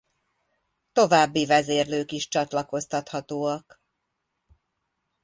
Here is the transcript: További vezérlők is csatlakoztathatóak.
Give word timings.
További 0.91 1.45
vezérlők 1.45 2.11
is 2.11 2.27
csatlakoztathatóak. 2.27 3.81